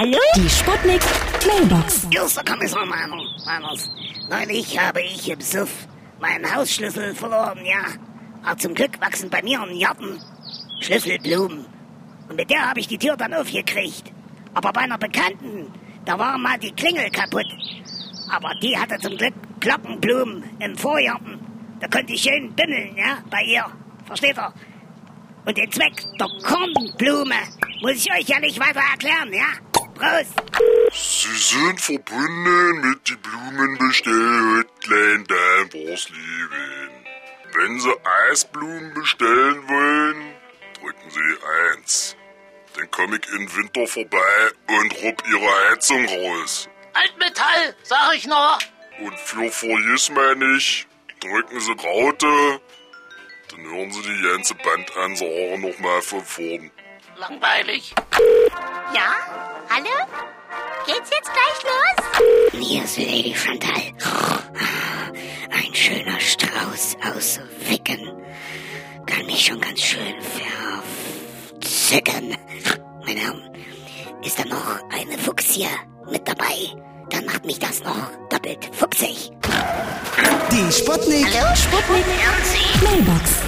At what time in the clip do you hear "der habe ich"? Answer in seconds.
12.48-12.86